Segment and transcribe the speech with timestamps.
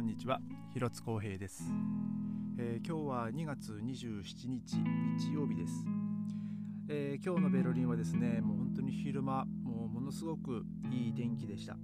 [0.00, 0.40] こんにちは。
[0.72, 1.62] 広津光平です、
[2.58, 4.78] えー、今日は2月27日
[5.18, 5.84] 日曜日です、
[6.88, 11.76] えー、今日のベルリンはですねもう本当に昼間もうものすごくいい天気でした。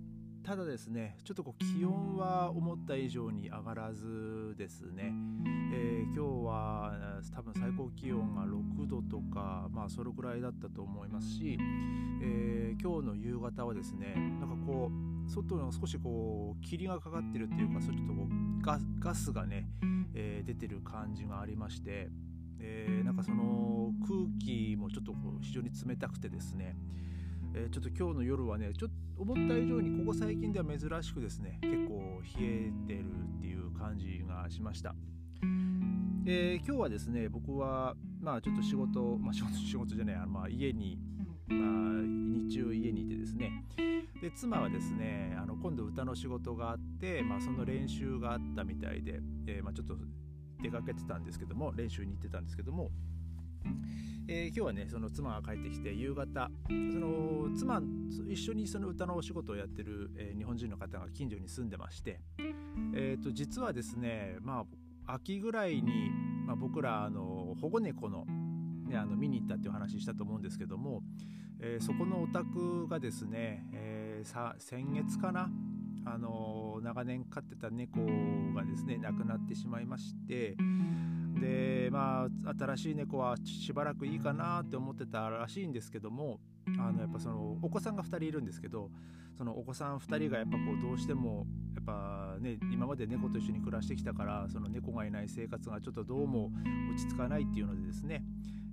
[0.42, 5.12] ただですねちょっとこう気温は思った以上に上がらずですね、
[5.74, 11.58] えー、今日は多分最高気温が6度とかまあそれくらいだったと思いますし、
[12.22, 19.66] えー、今日の夕方はですねなんかこう外の少しこう霧がかかってるっていうかちょっとこうガガスがね、
[20.14, 22.08] えー、出てる感じがありまして、
[22.60, 26.76] えー、なんかその空気もちょっとこう非常に冷たくてですね
[27.58, 33.04] えー、ちょっと今日の夜はねちょっと思った以上にここ最近では珍しくですね結構冷えてる
[33.38, 34.94] っていう感じがしました、
[36.26, 40.98] えー、今日はですね僕はまあちょっと仕事、まあ、仕事仕事じゃないあのまあ家に、
[41.48, 41.58] まあ、
[42.46, 43.64] 日中家にいてですね
[44.20, 49.96] で妻はですねあの今度歌の仕事があって、まあ、その練習があったみたいで、えー、まあ、ちょっと
[50.62, 52.90] 出かけてたんですけども練習に行ってたんですけども
[54.28, 57.80] えー、今日はねその妻が帰ってきて夕方その妻
[58.28, 62.20] 一緒にその歌のお仕事をやってる、えー、日本人の方が近所に住んでまして、
[62.94, 64.64] えーと、実はですねま
[65.06, 66.10] あ秋ぐらいに、
[66.44, 68.26] まあ、僕らあの保護猫の,、
[68.86, 71.02] ね、あの見に行ったっていう話したと思うんですけども、
[71.60, 75.50] えー、そこのお宅がですね、えー、さ先月かな
[76.04, 78.00] あの長年飼ってた猫
[78.54, 80.56] がですね亡くなってしまいまして
[81.40, 86.38] でまあ新しい猫はしばらくいいかなって思ってたらしいんですけども
[86.78, 88.90] あのやっぱそのお子さんが2人いるんですけど
[89.36, 96.50] そのお子さん2人がやっぱこうどうしてもやっぱね今まで猫と一緒に暮らしてきたからその猫がいない生活がちょっとどうも
[96.94, 98.22] 落ち着かないっていうのでですね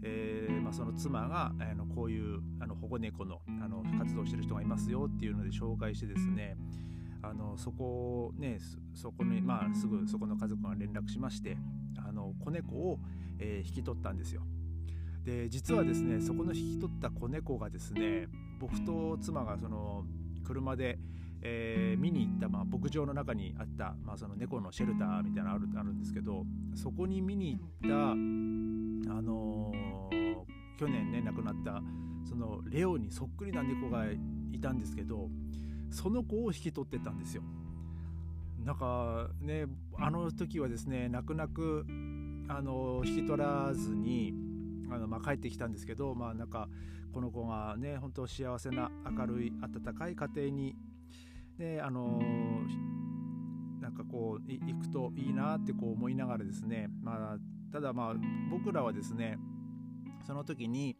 [0.04, 6.58] えーまあ、その妻があのこういうあの保護猫のあの活動してる人がいますよっていうので紹介してですね
[7.22, 8.60] あのそこをね
[8.94, 11.58] そこにまあすぐそこの家族が連絡しまして
[11.98, 13.00] あの子猫を、
[13.40, 14.44] えー、引き取ったんですよ。
[15.24, 18.28] で実はですねそこの引き取った子猫がですね
[18.60, 20.04] 僕と妻がその
[20.44, 21.00] 車で、
[21.42, 26.44] えー、見に行った、まあ、牧場の中にあった、まあ、その猫のシェルターみたいなのあるあるんですけど
[26.76, 28.63] そこに見に行った
[29.10, 30.36] あのー、
[30.78, 31.82] 去年ね亡くなった
[32.28, 34.06] そのレオにそっくりな猫が
[34.52, 35.30] いたんですけど
[35.90, 37.44] その子を引き取ってたんですよ。
[38.64, 39.66] なんかね
[39.98, 41.86] あの時はですね泣く泣く
[42.48, 44.34] あの引き取らずに
[44.90, 46.70] あの、まあ、帰ってきたんですけどまあなんか
[47.12, 50.76] この子がね本当幸せな明るい温かい家庭に
[51.58, 52.22] ねあの
[53.82, 57.38] なんかこう行くといいなってこう思いながらですねまあ
[57.74, 58.14] ただまあ
[58.52, 59.40] 僕らはですね
[60.26, 60.96] その時に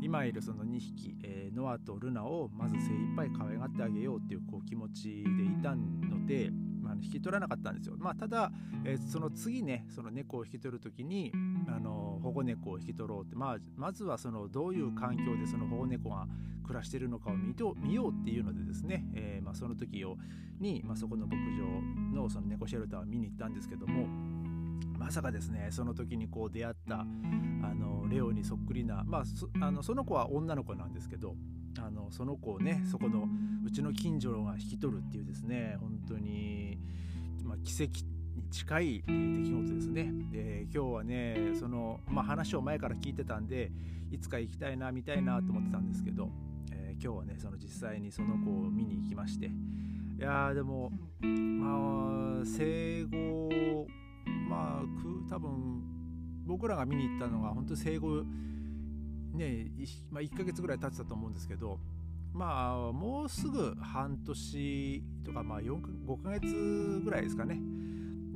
[0.00, 6.50] 今いるその2匹、えー、ノアとルナをまず精一杯可愛がってあげようっていうこう気持ちでいたので、
[6.80, 7.96] まあ、引き取らなかったんですよ。
[7.98, 8.52] まあ、ただ、
[8.84, 11.32] えー、その次ねその猫を引き取る時に
[11.66, 16.28] あの保護猫を引き取ろうって、まあ、まずはそのどういう環境でその保護猫が
[16.62, 20.16] 暮らしてるのかを見と見ようっていうのでですね、えー、まあ、その時を
[20.60, 24.06] に、まあ、そこの牧場のその猫シェルターを見に行ったんですけども
[24.96, 27.04] まさかですねその時にこう出会ったあ
[27.74, 31.34] のレオにそっくりな、まあ、そあのその子は女の子なんですけど
[31.78, 33.28] あのその子をねそこの
[33.64, 36.78] うちの近所が引き取るっていうですね本当に、
[37.44, 40.12] まあ、奇跡に近い出来事ですね。
[40.30, 43.70] で今日はねその、まあ、話を前から聞いてたんで
[44.10, 46.30] いつか行きたいな見たいなと思ってたんですけど、
[46.72, 49.50] えー、今日はねその実際にその子を見に行きまして。
[50.18, 50.90] いやでも
[51.20, 53.86] まあ生後
[54.48, 54.84] まあ
[55.28, 55.82] 多分
[56.46, 58.22] 僕らが見に行ったのが本当に生後
[59.32, 59.66] ね、
[60.10, 61.78] まあ、1ヶ月ぐらい経ってたと思うんですけど
[62.32, 67.58] まあもうすぐ半年とか、まあ、5ヶ月ぐらいですかね。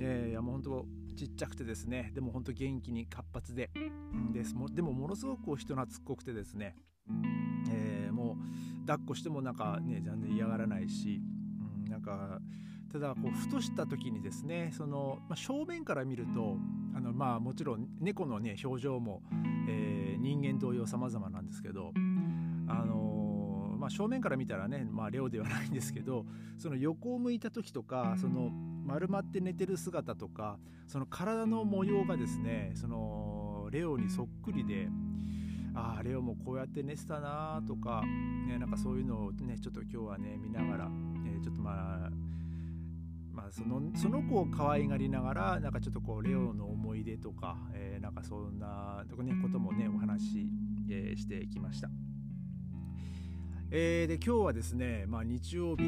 [0.01, 2.11] えー、いやもう本当ちっちゃくてですね。
[2.15, 3.69] でも本当元気に活発で。
[4.33, 6.77] ですでもものすごく人懐っこくてですね、
[7.71, 11.21] えー、もう抱っこしてもなんかね全然嫌がらないし、
[11.85, 12.41] うん、なんか
[12.93, 16.57] ただこうふとした時にですねその、まあ、正面から見ると
[16.95, 19.23] あのまあもちろん猫のね表情も、
[19.69, 21.93] えー、人間同様様々なんですけど
[22.69, 26.25] あのー、まあ、正面から見たらね、まあ、レオではないんですけど
[26.59, 28.51] その横を向いた時とかその
[28.85, 30.59] 丸まって寝てる姿とか
[30.89, 34.89] その体の模様がですねそのレオにそっくりで
[35.75, 38.03] ああレオもこうやって寝てたなとか、
[38.49, 40.91] ね、なんかそういうのをねちょっと今日はね見ながら、
[41.25, 42.11] えー、ちょっとまあ
[43.41, 50.47] まあ、そのその子を可愛がりながらなんかちょっとこうレオの思い出とか、えー、なんかそんなとか、ね、こともねお話、
[50.91, 51.89] えー、してきました。
[53.73, 55.85] えー、で今日はですね、まあ、日曜日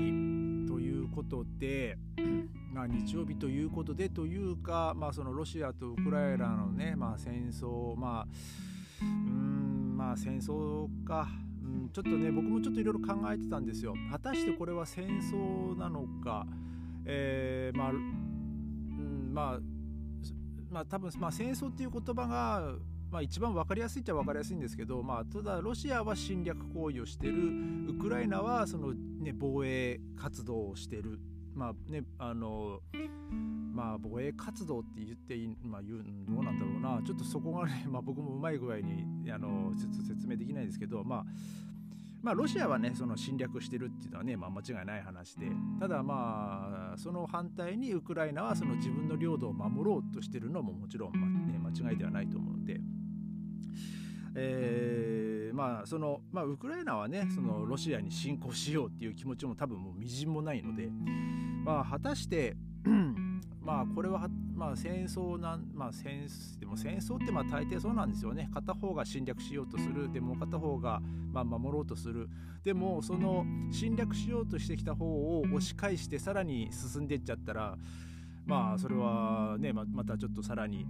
[0.69, 1.99] ということで、
[2.73, 8.27] まあ、日曜日ということでというか、まあ、そのロシアとウクライナのね、まあ、戦争、まあ、
[9.03, 11.29] うんまあ戦争か、
[11.63, 13.95] うん、ちょっとね僕もちょっといろいろ考えてたんですよ。
[14.11, 16.47] 果たしてこれは戦争なのか、
[17.05, 19.61] えー、まあ、うん、まあ
[20.71, 22.75] まあ多分、まあ、戦争っていう言葉が
[23.13, 27.35] まあ、一番分かりやすいっちゃ分かりやすいんですけど、まあ、ただロシアは侵略行為をしてる
[27.91, 31.21] ウクライナはその、ね、防衛活動をしてる。
[31.55, 32.81] まあねあの
[33.75, 37.03] まあ防衛活動って言っていい、まあ、言うどうなんだろうな。
[37.05, 41.25] ちょっとそこがね、まあ、僕もうまい具合にあの説明できないですけどまあ
[42.23, 45.47] まあ、ロシアはねその侵略してるっていうのはね、まあ、間違いない話で。
[45.81, 52.81] ただまあその反対にウクライナはその自分の領土を守ろうとしてるのももちろん、まあね、間違いではないと思うんで。
[54.35, 60.89] えー、まあそのまあ、ウクライナはねそのロシアに侵攻しようっていう気持ちも多分もうみじんもないので、
[61.65, 62.57] まあ、果たして
[63.61, 64.29] まあこれは、
[64.62, 66.29] まあ、戦争なん、まあ戦、
[66.61, 68.49] でも戦争ってまあ大抵そうなんですよね。
[68.55, 70.12] 片方が侵略しようとする。
[70.12, 72.29] でも片方がまあ守ろうとする。
[72.62, 77.76] でもその侵略しようとしてきた方を押し返してさらに進んでいっちゃったら
[78.47, 80.87] まあそれはねままたちょっとさらに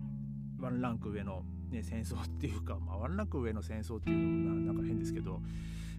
[0.60, 5.40] ワンランク上の、ね、戦争っていうか、まあ、ワンランク上の戦争っていうのもなんか変ですけど、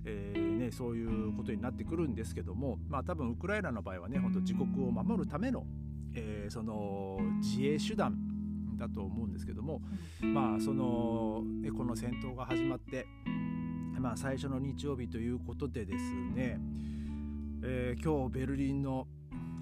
[0.06, 5.66] えーね、そういうことになってくるんですけども、まあ、多分ウクライナの場合はね本当自国を守るための、
[6.16, 8.18] えー、その自衛手段
[8.78, 9.82] だと思うんですけども、
[10.22, 13.06] まあそのね、この戦闘が始まって、
[14.04, 16.60] まあ、最初の日曜日ということでですね、
[17.64, 19.08] えー、今日ベルリンの、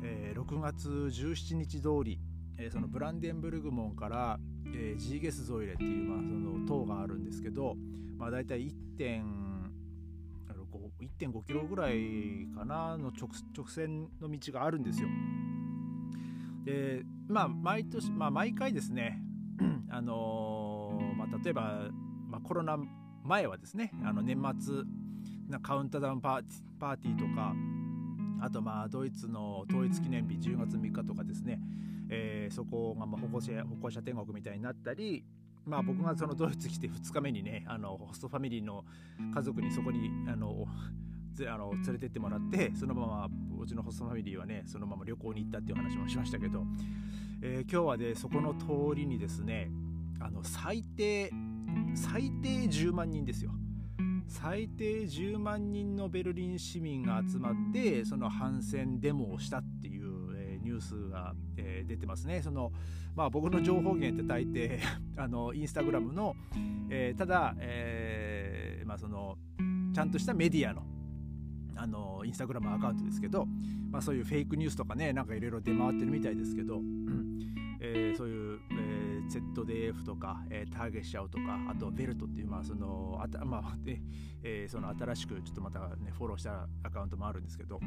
[0.02, 2.20] えー、6月17日通り、
[2.58, 4.40] えー、そのブランデンブルグ門から、
[4.74, 7.76] えー、ジーゲスゾイレっていう、まあ、その塔があるんですけど、
[8.18, 15.10] まあ、大体1.5キロぐらいかなの直直線の道があるんですよ。
[16.64, 19.22] でまあ毎年、まあ、毎回ですね
[19.90, 21.88] あのー、まあ、例えば、
[22.28, 22.78] まあ、コロナ
[23.24, 24.84] 前はですねあの年末
[25.50, 27.54] なカウントダウンパーティパーティーとか
[28.42, 31.60] あとまあドイツの統一記念日10月3日とかですね、
[32.10, 35.24] えー、そこがまあ歩行者歩行者天国みたいになったり
[35.66, 38.84] まあ僕がそのドイツ来て2日目にねあのホストファミリーの
[39.34, 40.66] 家族にそこにあの
[41.50, 43.30] あの連れてってもらってそのまま
[43.60, 46.66] うちのホストファミリーはねそのまま旅行に行ったっていう話もしましたけど、
[47.42, 49.70] えー、今日はねそこの通りにですね
[50.20, 51.32] あの最低
[51.96, 53.52] 最低10万人ですよ。
[54.28, 62.42] 最低10万人のベルリン市民が集まってその反戦デモをしたっていう、えー、ニュースが、えー、出てますね。
[62.42, 62.72] その、
[63.14, 64.80] まあ、僕の情報源って大抵
[65.18, 66.36] あのインスタグラムの、
[66.90, 69.38] えー、ただ、えーまあ、その
[69.94, 70.84] ちゃんとしたメディアの
[71.76, 73.46] あのインスタグラムアカウントですけど、
[73.90, 76.82] まあ、そういうフェイクニュースとかねなんかいろいろ出回ってるみたいですけど、
[77.80, 84.02] えー、そういう、えー、ZDF とか、えー、ターゲシャオとかあとベルトっていう、まあそのあたまあで
[84.44, 87.80] えー、その新しくちょっとまた、ね、フォローしたアカウントもあるんですけど、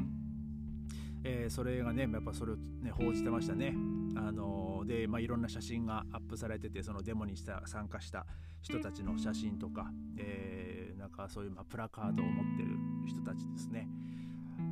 [1.27, 3.73] えー、それがねやっぱそれを、ね、報じてましたね。
[4.15, 8.25] あのー、で、まあ、いろんな写真がアップされててそのデモにした参加した
[8.61, 9.87] 人たちの写真とか、
[10.17, 12.69] えー、なんかそういう、まあ、プラカードを持ってる
[13.07, 13.89] 人たちですね。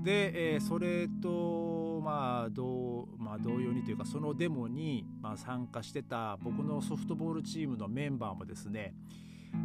[0.04, 8.94] で、えー、それと、まあ同まあ、同様にというかそのデモに、まあ、参加してた僕のソフトボールチームのメンバーもですね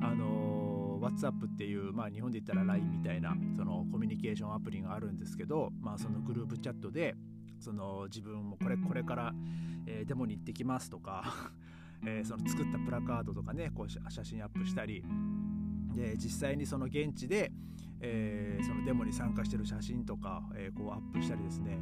[0.01, 0.68] あの
[0.99, 7.15] WhatsApp っていう、まあ、日本で言ったら LINE みたいなそのコミュニケーションアプリがあるんですけど、まあ、そのグループチャットで
[7.61, 9.33] その自分もこれこれから、
[9.87, 11.53] えー、デモに行ってきますとか
[12.07, 15.03] えー、その作ったプラカードとかねこう写真アップしたり
[15.95, 17.51] で実際にその現地で、
[18.01, 21.79] えー、そのデモに参加してる写真とか、えー、こうアップしたりですね、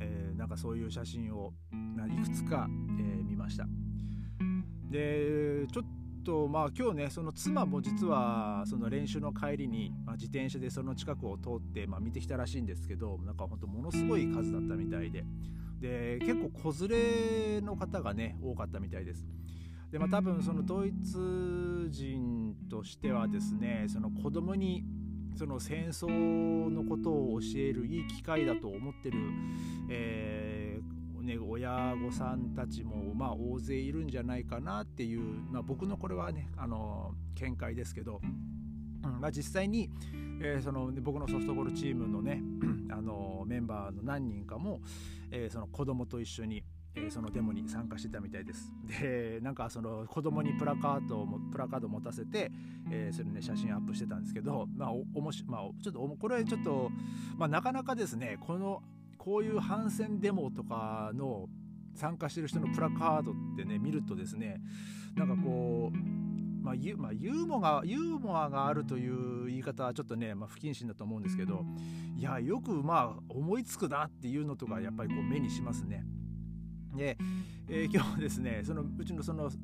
[0.00, 1.52] えー、なんかそういう写真を
[2.08, 2.68] いくつか、
[3.00, 3.66] え見ました。
[4.90, 5.95] でちょっ
[6.26, 15.24] とまあ今日ねその妻も実はその練習の帰りに、まあ、自転車でその近くを通って、まあ、見てきたらしいんですけどなんかほんとものすごい数だったみたいで。
[15.80, 19.26] で結構子連れの方がね多かったみたいです。
[19.92, 24.84] でまあ多分そのドイツ人としてはですねその子供に
[25.36, 26.08] その戦争
[26.70, 29.18] のことを教えるいい機会だと思ってる、
[29.90, 30.55] えー
[31.26, 39.90] ね、親御さんたちもまあ大勢いるんじゃないかなっていう、まあ、僕のこれはねあの見解ですけど、うんまあ、実際に、
[40.40, 42.40] えー、その僕のソフトボールチームのね
[42.90, 44.80] あのメンバーの何人かも、
[45.30, 46.62] えー、その子供と一緒に
[46.98, 48.72] え、そのデモに参加してたみたいです。
[49.00, 52.50] でなんかその子供にプラカードをプラカード持たせて、
[52.90, 56.90] えー、それね写真アップしてたんですけど、まあおもしまあ、ちょっとこれはちょっと、
[57.36, 58.82] まあ、なかなかですねこの
[59.26, 61.48] こういう反戦デモとかの
[61.96, 64.60] 参加してる人のプラカードってね見るとですね
[65.16, 65.96] なんかこう
[66.62, 71.64] まあ、ユまあ、ユーモアがユーモアがあるという言い方はちょっとね、まあ、不謹慎だと思うんですけど
[72.16, 76.04] いやよくまあ思いつくなっていうのとかやっぱりこう目にしますね。
[76.96, 77.16] で、
[77.68, 79.56] えー、今日ですねそのうちのそのチ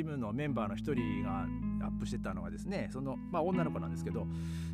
[0.00, 1.42] ームのメンバーの一人が
[1.82, 4.26] アップしてたのがですねその、まあ、女の子なんですけど、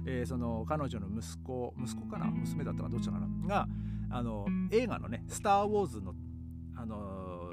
[0.06, 2.26] えー、その彼女の息子息子かな？
[2.26, 3.26] 娘だったかどっちかな？
[3.48, 3.66] が
[4.10, 6.14] あの映画のね「スター・ウォーズの」
[6.76, 7.50] あの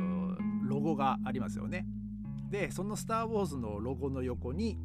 [0.67, 1.85] ロゴがありますよね。
[2.49, 4.77] でその「スター・ウォーズ」のロゴの横に、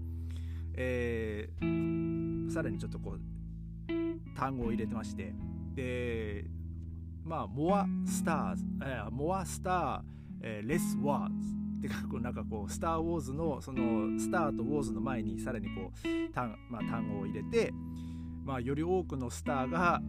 [0.75, 3.21] えー、さらにちょっとこう
[4.35, 5.35] 単語を入れてまして
[5.75, 6.45] で
[7.25, 10.03] まあ「モア・スターズ」えー「モア・スター、
[10.41, 11.49] えー、レス・ワーズ」
[11.79, 17.73] ってかこうなんかこう「スター・ウォーズ」のその「スター」と「ウォーズ」の前にさらにこう単,、まあ、単語を入れて、
[18.45, 20.03] まあ、より多くのスターが、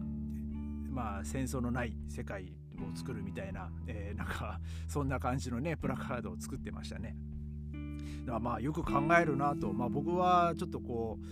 [0.90, 7.16] まあ、戦争のない世界を作るみたいな、えー、なんかそんな感じのねプラカードを作ってましたね。
[8.20, 11.24] だからまあよく考えるなと、まあ、僕はちょっとこう、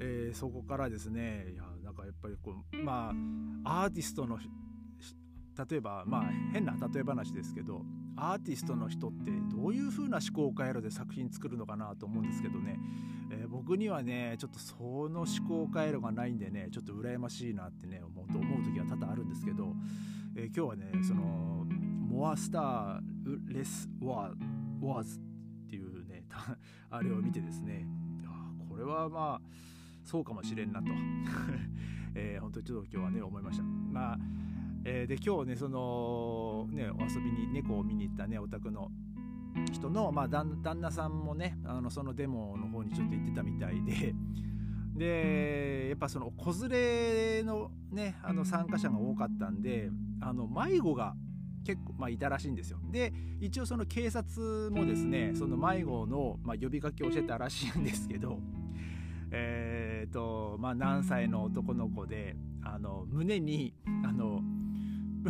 [0.00, 3.12] えー、そこからですねいやなんかやっぱりこうま
[3.64, 7.82] あアーティストの例えばまあ変な例え話ですけど
[8.16, 12.78] アーティストの人ってどういう風な思考回路で作品作るのかなと思うんですけどね、
[13.30, 14.74] えー、僕にはねちょっとそ
[15.08, 19.74] の思考回路がないんでねちょっと羨ましいなってね思うと思う時は多々あるんですけど、
[20.36, 21.66] えー、今日はねその
[22.08, 25.18] 「More Star Less Wars」
[25.66, 26.24] っていうね
[26.90, 27.86] あれを見てですね
[28.76, 29.48] これはまあ
[30.04, 30.92] そうかもしれんなと、
[32.14, 33.64] えー、本当にちょっと今日はね思いました。
[33.64, 34.18] まあ
[34.88, 38.88] えー、で今日ねそのねお遊びに猫を見に行ったねお宅の
[39.72, 44.14] 人の、まあ、旦那さんもねあのそのデモの方にちょっと行ってたみたいで
[44.94, 49.90] でやっぱその子連れのねあの参加者が多かったんで
[50.20, 51.14] あの迷子が
[51.64, 52.78] 結構、まあ、いたらしいんですよ。
[52.92, 58.38] で一応その警察もですねその迷子の、まあ、呼びかけをしてたらしいんですけど
[59.32, 63.74] えっ、ー、とまあ何歳の男の子であの胸に
[64.04, 64.42] あの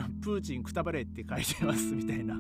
[0.23, 2.37] プーチンくたばれって書いてますみたいな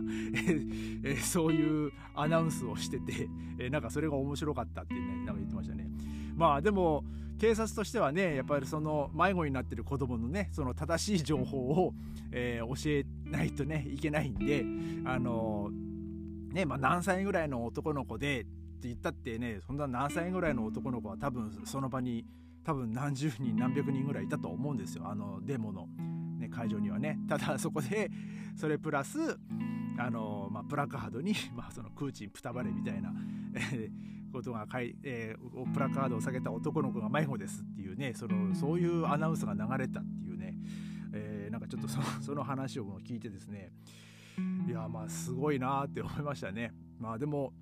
[1.04, 5.88] えそういうアナウンスをしてて、えなんかそれが面白かったってねなんか言ってましたね。
[6.36, 7.04] まあでも
[7.38, 11.94] 警察としてはねやっぱりその迷子になってる子供のねその正しい情報を、
[12.30, 14.64] えー、教えないとねいけないんで
[15.04, 15.70] あの
[16.52, 22.24] ねまあ何歳ぐらいの男の子でって言ったってねそんな何歳ぐらいの男の子は多分その場に
[22.64, 25.88] 多分何十人何百人ぐらいいたと思うんですよあのデモの。
[26.46, 27.18] ね、会場にはね。
[27.28, 28.10] ただそこで
[28.54, 29.18] それプラス
[29.98, 33.12] あの、まあ、プラカードに、 まあ、そのクーチンプタバレみたいな、
[33.54, 40.56] えー、ことがかい、えー、プラカードを下げた男の子が迷子ですっていうねそのそういうアナウンスが流れたっていうね、
[41.12, 43.72] えー、なんかちょっとそ その話を聞いてですね。
[44.66, 46.72] いやまあすごいなって思いましたね。
[46.98, 47.54] まあでも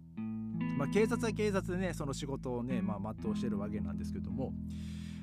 [0.76, 4.52] まあ、警察は警察でねその仕事をね、まあ、全うしてるわけなんですけども、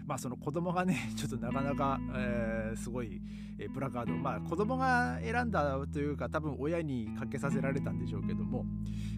[0.06, 3.22] まあ、その子供がねちょっとなかなか、えー、すごい、
[3.60, 4.14] えー、プラカード。
[4.14, 8.66] まあ子供が選んだというか多分親にかけさせられたんでしょうけども。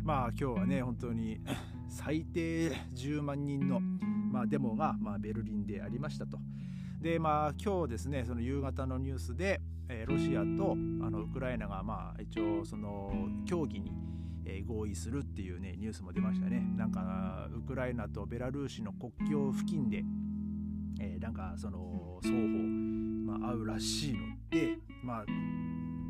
[0.03, 1.39] まあ今日はね本当に
[1.87, 6.39] 最低10万人の、まあ、デモが、まあ、ベルリンでありましたと。
[7.01, 13.91] でまあ今日ですねその夕方のニュースで、えー、ロシアとあのウクライナがまあ一応その協議に
[14.45, 16.63] えー、合意するっていうねニュースも出ましたね。
[16.75, 20.03] なんかウクライナとベラルーシの国境付近で、
[20.99, 22.37] えー、なんかその双方、
[23.39, 24.19] まあ、会うらしいの
[24.49, 25.25] で、まあ、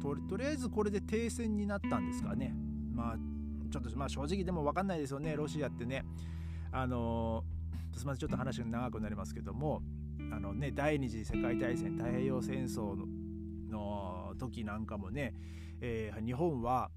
[0.01, 2.53] ととりあえずこれで停戦になったんですかね。
[2.93, 3.17] まあ
[3.71, 6.05] ちょっとまあ正直でも分かんないですよねロシアってね。
[6.71, 7.43] あの
[7.95, 9.81] すみませんちょっと話が長くなりますけども
[10.31, 13.05] あの、ね、第二次世界大戦太平洋戦争の
[13.69, 15.33] の時なんかもね、
[15.81, 16.91] えー、日本は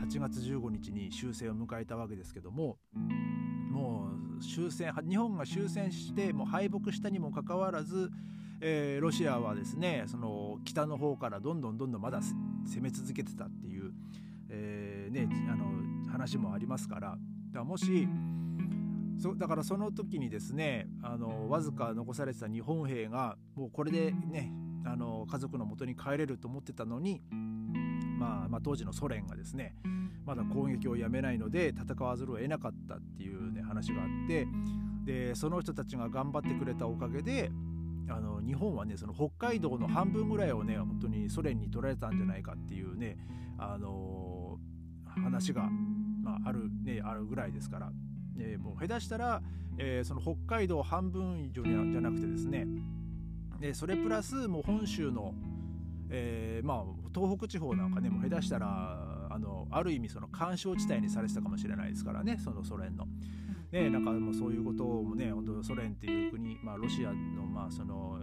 [0.00, 2.78] 8月15日に終戦を迎えたわけですけども
[4.42, 8.10] 終戦日本が終戦してもう敗北したにもかかわらず、
[8.60, 12.20] えー、ロシアはですねその北の方からどんどんどんどんまだ
[12.64, 13.92] 攻め続けてたっていう、
[14.50, 15.66] えー、ね、あの
[16.10, 17.10] 話もありますから。
[17.10, 17.18] だか
[17.58, 18.08] らもし
[19.18, 24.50] そだからその時にですねあのわずか残されてた日本兵がもうこれでね
[24.84, 27.22] あの家族のもとに帰れると思ってたのに、
[28.22, 29.74] まあ、まあ当時のソ連がですね
[30.24, 34.46] まだ攻撃をやめないので戦わざるを得なかったっていう、ね、話があって
[35.04, 37.50] でその人たちが頑張ってくれたおかげで
[38.08, 43.16] あの日本はねその北海道の半分ぐらいをね本当にソ連に取られたんじゃないかっていうね
[43.58, 44.58] あの
[45.04, 45.68] 話が、
[46.22, 47.92] まあ、あるねあるぐらいですから、
[48.38, 49.42] えー、もう下手したら、
[49.78, 52.66] えー、その北海道半分以上じゃなくてですね
[53.60, 55.34] でそれプラスもう本州の
[56.14, 63.06] えー、まあ東北地方なんかねもう下手したらあのある意味その干渉地帯にされてたかもしれないですからねそのソ連の。
[63.72, 68.18] ね、なんかもうそういうこともね本当ソ連っていう国、まあ、ロシアのまあその、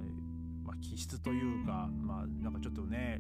[0.64, 3.20] まあ、気質というか、まあ、なんかちょっとね、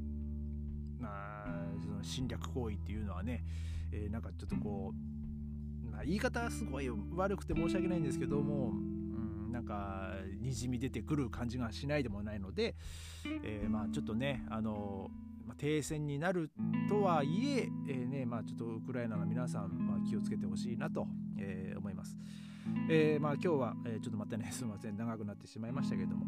[0.99, 1.47] まあ、
[1.81, 3.43] その侵略行為っていうのはね、
[3.91, 4.93] えー、なんかちょっとこ
[5.87, 8.98] う、まあ、言い方はすごい悪くて申し訳ないんですけども、うん、
[9.51, 12.75] なんかにじみ出てくる感じがしないでもないので、
[13.43, 15.09] えー、まあちょっとねあの、
[15.57, 16.51] 停戦になる
[16.87, 17.27] とはい
[17.57, 21.05] ええー、ねまあ、ちょっとウクライナの皆さん、まあ、気をつけてほしいなと、
[21.37, 22.17] えー、思います。
[22.89, 26.25] えー、まあ、今日は、え、ちょっとまたね すみません長くなってしまいましたけれども、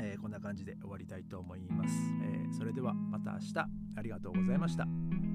[0.00, 1.94] え、こんな感じで終わりたいと思います。
[2.22, 3.58] え、それではまた明日
[3.96, 5.27] ありがとうございました。